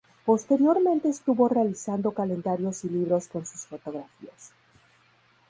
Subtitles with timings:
[0.25, 4.51] Posteriormente estuvo realizando calendarios y libros con sus fotografías.